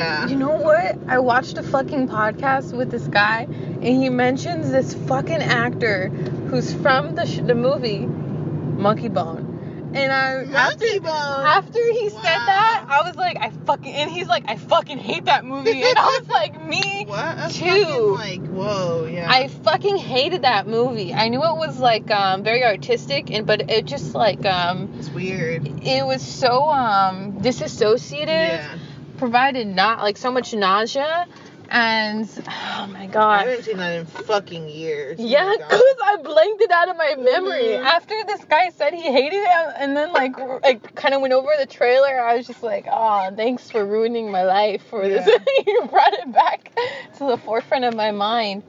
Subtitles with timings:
[0.00, 0.28] Yeah.
[0.28, 0.96] You know what?
[1.08, 6.08] I watched a fucking podcast with this guy, and he mentions this fucking actor
[6.48, 9.46] who's from the sh- the movie Monkey Bone.
[9.92, 11.10] And I after, Bone.
[11.10, 15.24] after he said that, I was like, I fucking and he's like, I fucking hate
[15.26, 17.66] that movie, and I was like, me What too.
[17.66, 19.26] fucking like whoa yeah.
[19.30, 21.12] I fucking hated that movie.
[21.12, 25.10] I knew it was like um, very artistic, and but it just like um, it's
[25.10, 25.66] weird.
[25.84, 28.78] it was so um, disassociative Yeah.
[29.20, 31.28] Provided not like so much nausea
[31.72, 35.18] and oh my god, I haven't seen that in fucking years.
[35.20, 37.62] Oh yeah my because i blanked it out of my memory.
[37.78, 37.84] Mhm.
[37.84, 41.48] after this guy said he hated it and then like like kind of went over
[41.60, 45.28] the trailer i was just like oh thanks for ruining my life for this.
[45.66, 46.72] You brought it back
[47.18, 48.62] to the forefront of my mind.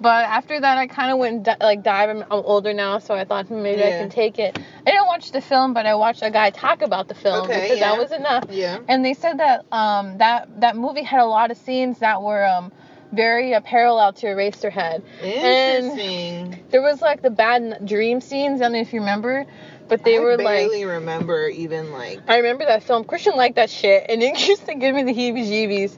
[0.00, 3.24] But after that i kind of went di- like dive i'm older now so i
[3.24, 4.58] thought maybe i can take it.
[4.86, 7.60] I didn't watch the film but i watched a guy talk about the film Okay,
[7.62, 7.90] because yeah.
[7.90, 8.78] that was enough Yeah.
[8.88, 12.44] and they said that um, that that movie had a lot of scenes that were
[12.46, 12.72] um,
[13.12, 15.02] very uh, parallel to Eraserhead.
[15.22, 16.64] Interesting.
[16.70, 18.60] There was like the bad dream scenes.
[18.60, 19.44] I don't know if you remember,
[19.88, 20.46] but they I were like.
[20.46, 22.20] I barely remember even like.
[22.28, 23.04] I remember that film.
[23.04, 25.96] Christian liked that shit, and it used to give me the heebie-jeebies.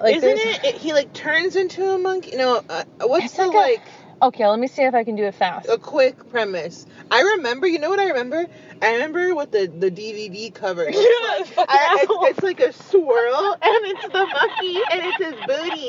[0.00, 0.74] Like, Isn't it, it?
[0.76, 2.36] He like turns into a monkey.
[2.36, 2.62] No.
[2.68, 3.82] Uh, what's the like a- like?
[4.22, 5.68] Okay, let me see if I can do it fast.
[5.68, 6.86] a quick premise.
[7.10, 7.66] I remember.
[7.66, 8.46] You know what I remember?
[8.82, 10.84] I remember what the the DVD cover.
[10.88, 10.94] is.
[10.94, 11.68] Yeah, like.
[11.68, 15.86] I, it's, it's like a swirl, and it's the monkey, and it's his booty.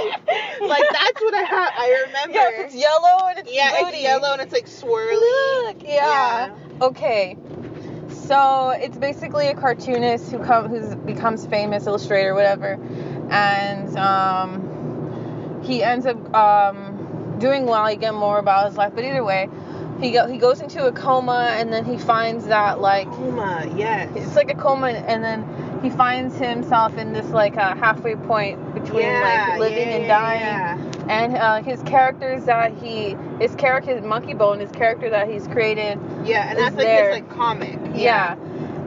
[0.66, 1.74] Like that's what I have.
[1.78, 2.34] I remember.
[2.34, 3.98] Yes, it's yellow and it's yeah, booty.
[3.98, 5.66] it's yellow and it's like swirly.
[5.68, 6.56] Look, yeah.
[6.82, 7.38] Okay.
[8.10, 12.80] So it's basically a cartoonist who come who's becomes famous, illustrator, whatever,
[13.30, 16.91] and um, he ends up um,
[17.42, 17.90] doing well.
[17.92, 19.50] You get more about his life, but either way,
[20.00, 24.10] he go, he goes into a coma, and then he finds that like Coma, yes.
[24.16, 25.46] it's like a coma, and then
[25.84, 30.08] he finds himself in this like a halfway point between yeah, like living yeah, and
[30.08, 31.06] dying yeah.
[31.10, 36.00] and uh, his characters that he his character monkey bone his character that he's created
[36.24, 37.10] Yeah, and that's like there.
[37.10, 37.80] his like comic.
[37.96, 38.36] yeah.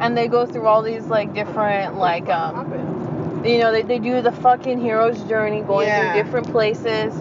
[0.00, 4.22] and they go through all these like different like um you know they, they do
[4.22, 7.12] the fucking hero's journey going through different places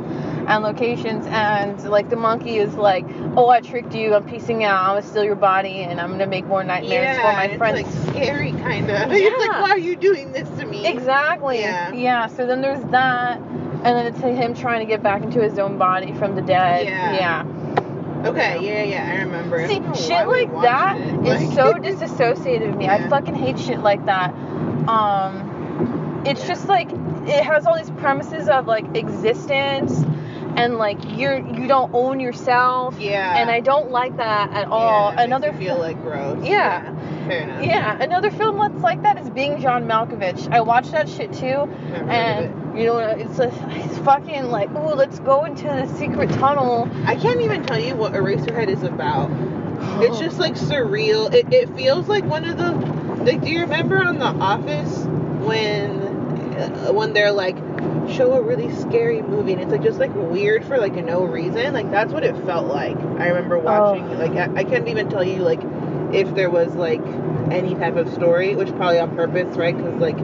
[0.48, 3.06] and locations and like the monkey is like
[3.38, 6.28] oh i tricked you i'm piecing out i'm gonna steal your body and i'm gonna
[6.28, 9.12] make more nightmares yeah, for my it's friends like scary kind of.
[9.12, 9.16] yeah.
[9.18, 10.86] it's like, why are you doing this to me?
[10.88, 11.60] Exactly.
[11.60, 11.92] Yeah.
[11.94, 15.58] yeah So then there's that, and then it's him trying to get back into his
[15.60, 16.86] own body from the dead.
[16.86, 17.14] Yeah.
[17.46, 18.28] Yeah.
[18.28, 19.68] Okay, yeah, yeah, I remember.
[19.68, 21.28] See, don't shit like that it.
[21.28, 22.88] is Like- so disassociated with me.
[22.88, 24.34] I fucking hate shit like that.
[24.88, 26.48] Um, it's Yeah.
[26.48, 30.04] just like it has all these premises of like existence,
[30.56, 33.00] and like you're you don't own yourself.
[33.00, 33.38] Yeah.
[33.38, 35.12] And I don't like that at all.
[35.14, 36.44] Yeah, Another feel like gross.
[36.46, 36.94] Yeah.
[37.28, 37.64] Fair enough.
[37.66, 40.52] yeah, another film that's like that is Being John Malkovich.
[40.52, 41.40] I watched that shit too.
[41.48, 42.12] Never heard of it.
[42.12, 46.90] and you know it's a, it's fucking like oh let's go into the secret tunnel
[47.06, 49.30] I can't even tell you what Eraserhead is about.
[50.02, 51.34] It's just like surreal.
[51.34, 52.72] It, it feels like one of the
[53.24, 53.42] like.
[53.42, 55.06] Do you remember on The Office
[55.46, 55.92] when
[56.58, 57.56] uh, when they're like
[58.10, 61.74] show a really scary movie and it's like just like weird for like no reason.
[61.74, 62.98] Like that's what it felt like.
[62.98, 64.08] I remember watching.
[64.18, 65.62] Like I, I can't even tell you like
[66.14, 67.02] if there was like
[67.52, 69.76] any type of story, which probably on purpose, right?
[69.76, 70.18] Because like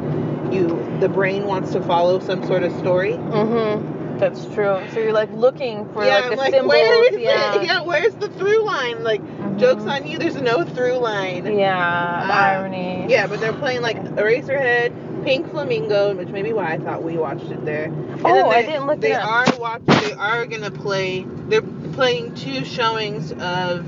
[0.53, 0.67] you
[0.99, 3.13] the brain wants to follow some sort of story.
[3.13, 7.13] mm-hmm that's true so you're like looking for yeah, like I'm the like, symbols where
[7.13, 7.63] is yeah it?
[7.67, 9.01] Yeah, where's the through line?
[9.01, 9.57] Like, Mhm.
[9.57, 10.17] jokes on you.
[10.17, 11.45] There's no through line.
[11.57, 14.91] yeah Uh, irony Yeah, but they're playing like Eraserhead,
[15.23, 17.85] Pink Flamingo, which may be why I thought we watched it there.
[17.85, 19.27] And Oh, then I they- didn't look it They up.
[19.27, 19.85] are watching.
[19.87, 21.25] They are gonna play.
[21.49, 23.85] They're playing two showings of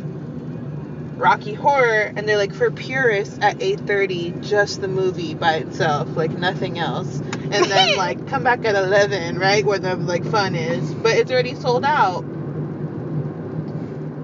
[1.18, 6.32] Rocky Horror, and they're like for purists at 8:30, just the movie by itself, like
[6.32, 7.20] nothing else.
[7.52, 10.94] And then like come back at 11, right, where the like fun is.
[10.94, 12.24] But it's already sold out.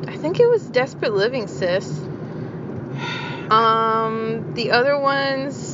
[0.08, 1.88] i think it was desperate living sis
[3.52, 5.67] um the other ones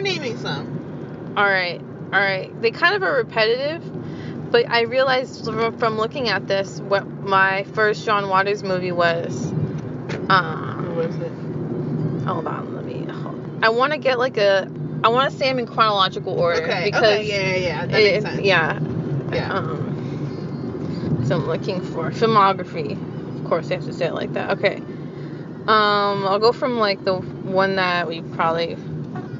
[0.00, 1.34] Start naming some.
[1.36, 1.78] all right
[2.12, 7.06] all right they kind of are repetitive but i realized from looking at this what
[7.22, 9.52] my first john waters movie was
[10.30, 11.32] um Who was it?
[12.26, 13.04] Hold on, let me.
[13.12, 13.58] Hold.
[13.62, 14.70] I want to get like a.
[15.04, 16.84] I want to say them in chronological order Okay.
[16.84, 17.26] because okay.
[17.28, 17.86] Yeah, yeah, yeah.
[17.86, 18.42] That it- makes sense.
[18.46, 18.78] yeah.
[19.32, 19.52] Yeah.
[19.52, 21.24] Um.
[21.26, 22.92] So I'm looking for filmography.
[23.38, 24.50] Of course, I have to say it like that.
[24.58, 24.76] Okay.
[25.66, 28.76] Um, I'll go from like the one that we probably.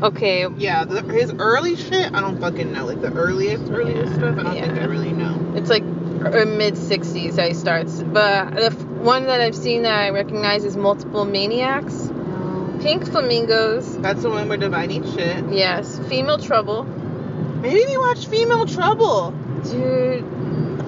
[0.03, 0.47] Okay.
[0.57, 2.87] Yeah, the, his early shit, I don't fucking know.
[2.87, 4.73] Like the earliest, earliest Yeah, stuff, I don't think.
[4.73, 5.53] I really know.
[5.57, 9.83] It's like er, mid 60s that he starts, but the f- one that I've seen
[9.83, 12.09] that I recognize is Multiple Maniacs.
[12.11, 12.79] Oh.
[12.81, 13.99] Pink Flamingos.
[13.99, 15.45] That's the one we're dividing shit.
[15.53, 15.99] Yes.
[16.09, 16.85] Female Trouble.
[16.85, 19.33] Maybe we watch Female Trouble.
[19.65, 20.25] Dude,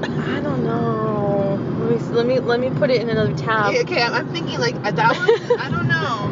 [0.03, 1.59] I don't know.
[1.81, 3.75] Let me let me let me put it in another tab.
[3.75, 5.61] Yeah, okay, I'm, I'm thinking like that one.
[5.61, 6.31] I don't know.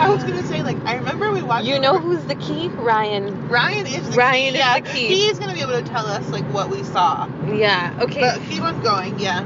[0.00, 1.66] I was gonna say like I remember we watched.
[1.66, 2.68] You know who's the key?
[2.68, 3.48] Ryan.
[3.48, 4.48] Ryan is the Ryan key.
[4.48, 5.06] is yeah, the key.
[5.08, 7.26] He is gonna be able to tell us like what we saw.
[7.46, 7.96] Yeah.
[8.00, 8.20] Okay.
[8.20, 9.18] But keep on going.
[9.18, 9.40] Yeah.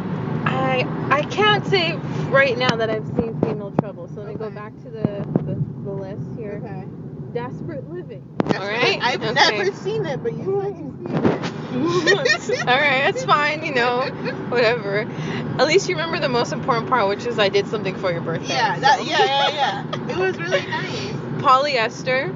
[0.46, 1.94] I I can't say
[2.30, 4.08] right now that I've seen Female Trouble.
[4.08, 5.54] So let me go back to the the,
[5.84, 6.60] the list here.
[6.64, 6.84] Okay.
[7.32, 8.24] Desperate Living.
[8.44, 8.98] That's All right.
[9.02, 9.58] I've Okay.
[9.58, 11.53] never seen it, but you said you've seen it.
[12.68, 13.64] All right, that's fine.
[13.64, 14.02] You know,
[14.48, 15.00] whatever.
[15.58, 18.20] At least you remember the most important part, which is I did something for your
[18.20, 18.54] birthday.
[18.54, 19.04] Yeah, that, so.
[19.04, 20.10] yeah, yeah, yeah.
[20.10, 21.08] It was really nice.
[21.42, 22.34] Polyester.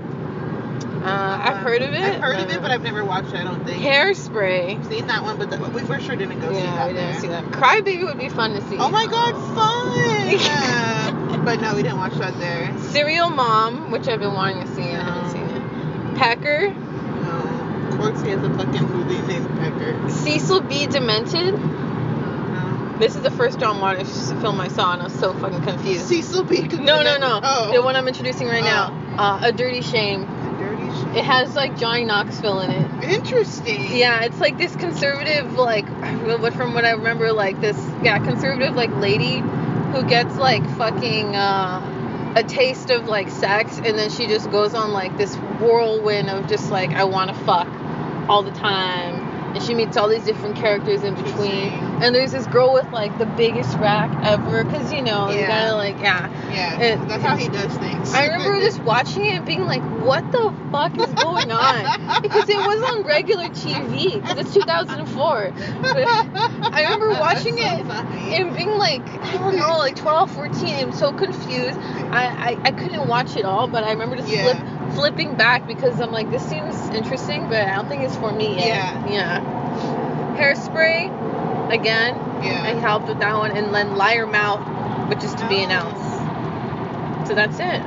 [1.03, 2.03] Uh, I've heard of it.
[2.03, 3.37] I've heard of it, but I've never watched it.
[3.37, 3.81] I don't think.
[3.83, 4.79] Hairspray.
[4.79, 6.87] I've seen that one, but the, we for sure didn't go see Yeah, that.
[6.89, 7.21] we didn't there.
[7.21, 7.45] see that.
[7.45, 8.77] Crybaby would be fun to see.
[8.79, 11.45] Oh my god, fun!
[11.45, 12.77] but no, we didn't watch that there.
[12.91, 14.83] Serial Mom, which I've been wanting to see.
[14.83, 16.17] I haven't seen it.
[16.19, 16.75] Pecker.
[17.99, 18.05] No.
[18.05, 20.11] Corksy has a fucking movie named Pecker.
[20.11, 20.87] Cecil B.
[20.87, 21.55] Demented.
[21.55, 22.97] No.
[22.99, 26.07] This is the first John Waters film I saw, and I was so fucking confused.
[26.07, 26.63] Cecil B.
[26.63, 27.41] No, no, no.
[27.43, 27.73] Oh.
[27.73, 28.93] The one I'm introducing right now.
[29.19, 30.23] Uh, a Dirty Shame.
[30.23, 31.17] A Dirty shit.
[31.17, 33.05] It has like Johnny Knoxville in it.
[33.05, 33.97] Interesting.
[33.97, 35.89] Yeah, it's like this conservative, like,
[36.41, 41.35] what from what I remember, like this, yeah, conservative, like, lady who gets, like, fucking,
[41.35, 46.29] uh, a taste of, like, sex, and then she just goes on, like, this whirlwind
[46.29, 47.67] of just, like, I want to fuck
[48.29, 49.15] all the time.
[49.55, 51.73] And she meets all these different characters in between.
[52.03, 55.49] And there's this girl with, like, the biggest rack ever, because, you know, you Yeah.
[55.49, 56.29] gotta, like, yeah.
[56.53, 56.79] Yeah.
[56.79, 58.13] It- that's how he does things.
[58.13, 62.21] I remember just watching it and being like, what the fuck is going on?
[62.23, 65.53] Because it was on regular TV, because it's 2004.
[65.81, 66.07] But
[66.73, 68.35] I remember watching so it funny.
[68.37, 71.79] and being like, I don't know, like 12, 14, I'm so confused.
[72.13, 74.43] I, I, I couldn't watch it all, but I remember just Yeah.
[74.43, 74.59] flip,
[74.99, 78.57] flipping back because I'm like, this seems interesting, but I don't think it's for me
[78.57, 78.67] yet.
[78.67, 79.09] Yeah.
[79.09, 80.35] Yeah.
[80.37, 82.63] Hairspray, again, Yeah.
[82.65, 84.61] I helped with that one, and then Liar Mouth,
[85.09, 85.65] which is to be Oh.
[85.65, 87.29] announced.
[87.29, 87.81] So that's it.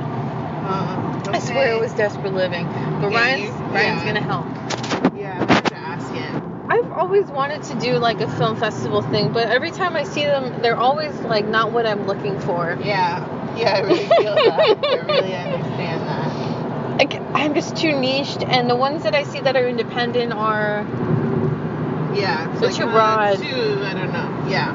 [0.64, 2.66] Uh, I swear it was Desperate Living.
[3.00, 4.46] But Yeah, Ryan's you- Ryan's gonna help.
[5.14, 6.66] Yeah, I have to ask him.
[6.70, 10.24] I've always wanted to do like a film festival thing, but every time I see
[10.24, 12.78] them, they're always like not what I'm looking for.
[12.82, 13.26] Yeah.
[13.56, 14.60] Yeah, I really feel that.
[14.60, 16.31] I really understand that.
[17.34, 20.86] I'm just too niched, and the ones that I see that are independent are
[22.14, 22.50] Yeah.
[22.50, 23.38] It's They're like, too broad.
[23.38, 24.46] Too, I don't know.
[24.48, 24.72] Yeah.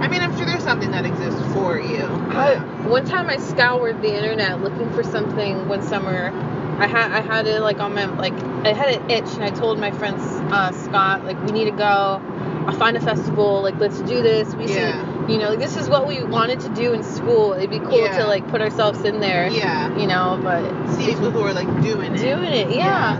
[0.00, 2.04] I mean, I'm sure there's something that exists for you.
[2.04, 2.56] I,
[2.86, 6.32] one time I scoured the internet looking for something one summer.
[6.78, 8.34] I had I had it like on my like
[8.64, 10.18] I had an itch and I told my friend
[10.52, 12.20] uh, Scott like we need to go.
[12.66, 13.62] I'll find a festival.
[13.62, 14.54] Like let's do this.
[14.54, 15.15] We Yeah.
[15.28, 17.52] You know like, this is what we wanted to do in school.
[17.54, 18.18] It'd be cool Yeah.
[18.18, 19.48] to like put ourselves in there.
[19.48, 19.96] Yeah.
[19.98, 20.62] You know, but
[20.94, 22.18] See people who are like doing it.
[22.18, 23.18] doing it, yeah.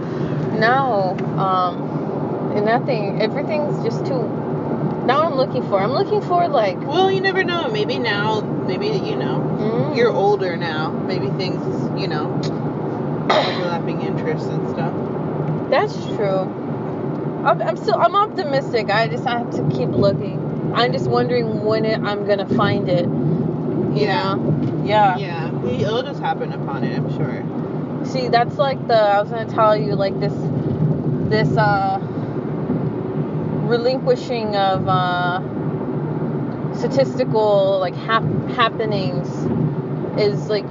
[0.59, 3.21] No, um, and nothing.
[3.21, 4.23] Everything's just too.
[5.05, 5.81] Now I'm looking for.
[5.81, 6.81] I'm looking for like.
[6.81, 7.69] Well, you never know.
[7.69, 10.91] Maybe now, maybe you know, mm, you're older now.
[10.91, 11.61] Maybe things,
[12.01, 12.33] you know,
[13.31, 14.93] overlapping interests and stuff.
[15.71, 16.63] That's true.
[17.45, 18.91] I'm, I'm still I'm optimistic.
[18.91, 20.43] I just have to keep looking.
[20.77, 23.07] I'm just wondering when it, I'm gonna find it.
[23.07, 24.35] You Yeah.
[24.35, 24.83] know?
[24.85, 25.17] Yeah.
[25.17, 26.97] Yeah, we- it'll just happen upon it.
[26.97, 27.43] I'm sure.
[28.05, 30.35] See, that's like the I was gonna tell you like this
[31.31, 31.99] this uh
[33.67, 35.41] relinquishing of uh
[36.75, 39.29] statistical like hap- happenings
[40.21, 40.67] is like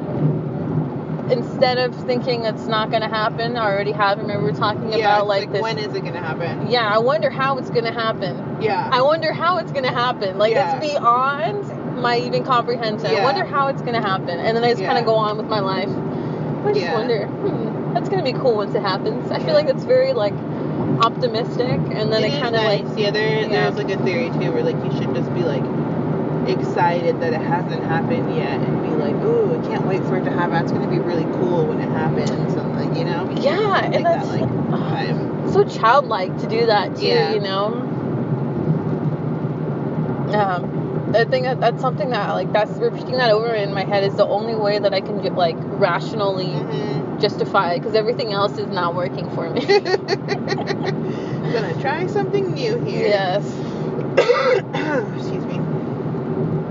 [1.32, 4.17] instead of thinking it's not gonna happen, I already have.
[4.20, 5.62] Remember we were talking yeah, about like, like this.
[5.62, 6.67] when is it gonna happen?
[6.70, 8.62] yeah, I wonder how it's gonna happen.
[8.62, 8.89] Yeah.
[8.91, 10.38] I wonder how it's gonna happen.
[10.38, 10.77] Like Yeah.
[10.77, 13.12] it's beyond my even comprehension.
[13.12, 13.20] Yeah.
[13.20, 15.48] I wonder how it's gonna happen, and then I just kind of go on with
[15.48, 15.89] my life.
[16.65, 17.27] I just wonder.
[17.27, 19.32] Hmm, that's gonna be cool once it happens.
[19.32, 20.34] I feel like it's very like
[21.01, 22.84] optimistic, and then it kind of nice.
[22.84, 23.48] like yeah, there yeah.
[23.48, 25.63] there's like a theory too where like you should just be like
[26.48, 30.24] excited that it hasn't happened yet and be like, ooh, I can't wait for it
[30.25, 30.56] to happen.
[30.64, 33.30] It's gonna be really cool when it happens and like you know.
[33.42, 37.06] yeah, Like and that like so childlike to do that too.
[37.06, 37.34] Yeah.
[37.34, 37.92] You know.
[40.34, 44.04] Um, I think that that's something that like that's repeating that over in my head
[44.04, 47.22] is the only way that I can get like rationally Mhm.
[47.22, 49.62] justify it because everything else is not working for me.
[49.70, 53.08] I'm Gonna try something new here.
[53.08, 53.46] yes.
[55.16, 55.60] Excuse me.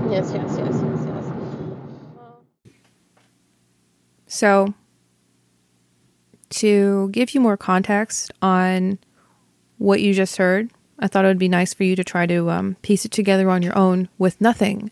[0.09, 1.31] Yes, yes, yes, yes, yes.
[4.27, 4.73] So,
[6.49, 8.99] to give you more context on
[9.77, 10.69] what you just heard,
[10.99, 13.49] I thought it would be nice for you to try to um, piece it together
[13.49, 14.91] on your own with nothing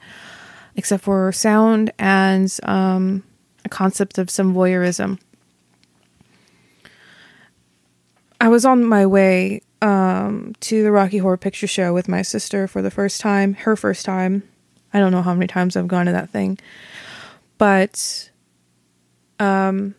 [0.76, 3.24] except for sound and um,
[3.64, 5.20] a concept of some voyeurism.
[8.42, 12.68] I was on my way um, to the Rocky Horror Picture Show with my sister
[12.68, 14.44] for the first time, her first time.
[14.94, 16.60] I don't know how many times I've gone to that thing,
[17.58, 18.30] but
[19.40, 19.96] um,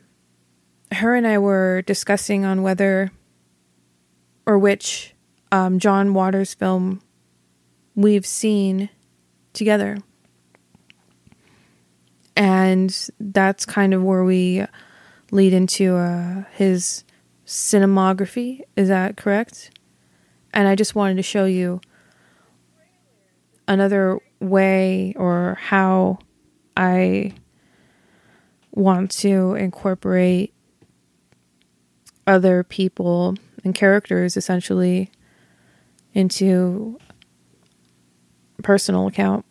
[0.92, 3.10] her and I were discussing on whether
[4.46, 5.14] or which
[5.50, 7.02] um, John Waters film
[7.94, 8.88] we've seen
[9.52, 9.98] together.
[12.36, 14.64] And that's kind of where we
[15.30, 17.04] lead into uh, his
[17.46, 18.62] cinematography.
[18.76, 19.70] Is that correct?
[20.52, 21.80] And I just wanted to show you
[23.66, 26.18] another way or how
[26.76, 27.32] I
[28.72, 30.52] want to incorporate
[32.26, 35.10] other people and characters essentially
[36.12, 36.98] into
[38.62, 39.44] personal account.